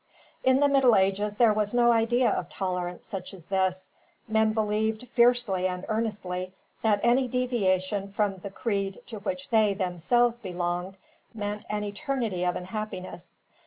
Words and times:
In 0.43 0.61
the 0.61 0.67
middle 0.67 0.95
ages 0.95 1.35
there 1.35 1.53
was 1.53 1.75
no 1.75 1.91
idea 1.91 2.27
of 2.31 2.49
tolerance 2.49 3.05
such 3.05 3.35
as 3.35 3.45
this. 3.45 3.91
Men 4.27 4.51
believed, 4.51 5.07
fiercely 5.09 5.67
and 5.67 5.85
earnestly, 5.87 6.53
that 6.81 7.01
any 7.03 7.27
deviation 7.27 8.07
from 8.11 8.37
the 8.37 8.49
creed 8.49 8.99
to 9.05 9.19
which 9.19 9.49
they, 9.49 9.75
themselves, 9.75 10.39
belonged 10.39 10.97
meant 11.35 11.65
an 11.69 11.83
eternity 11.83 12.43
of 12.43 12.55
unhappiness. 12.55 13.37